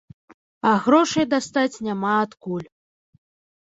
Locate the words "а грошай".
0.69-1.25